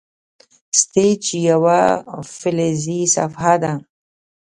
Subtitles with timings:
[0.79, 1.79] سټیج یوه
[2.37, 3.73] فلزي صفحه ده.